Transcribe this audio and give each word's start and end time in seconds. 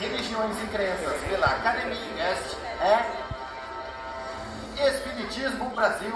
religiões 0.00 0.56
e 0.62 0.66
crenças 0.66 1.20
pela 1.28 1.46
Academia 1.46 1.96
Invest 1.96 2.56
é 2.80 3.26
Espiritismo 4.88 5.70
Brasil. 5.70 6.12